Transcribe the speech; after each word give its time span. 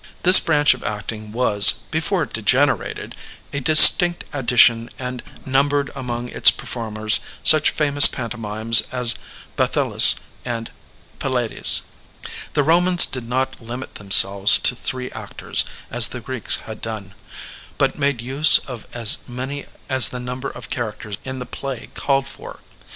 This 0.23 0.39
branch 0.39 0.73
of 0.73 0.81
acting 0.83 1.31
was, 1.31 1.83
before 1.91 2.23
it 2.23 2.33
degenerated, 2.33 3.13
a 3.53 3.59
distinct 3.59 4.23
addition 4.33 4.89
and 4.97 5.21
numbered 5.45 5.91
among 5.93 6.29
its 6.29 6.49
perform 6.49 6.97
ers 6.97 7.19
such 7.43 7.69
famous 7.69 8.07
pantomimes 8.07 8.81
as 8.91 9.13
Bathyllus 9.55 10.15
and 10.43 10.71
Pylades. 11.19 11.83
The 12.55 12.63
Bomans 12.63 13.05
did 13.05 13.29
not 13.29 13.61
limit 13.61 13.93
themselves 13.93 14.57
to 14.61 14.75
three 14.75 15.11
actors 15.11 15.65
as 15.91 16.07
the 16.07 16.19
Greeks 16.19 16.55
had 16.61 16.81
done, 16.81 17.13
but 17.77 17.99
made 17.99 18.21
use 18.21 18.57
of 18.57 18.87
as 18.93 19.19
many 19.27 19.67
as 19.87 20.07
the 20.09 20.19
number 20.19 20.49
of 20.49 20.71
characters 20.71 21.19
in 21.23 21.37
the 21.37 21.45
play 21.45 21.89
called 21.93 22.27
for. 22.27 22.61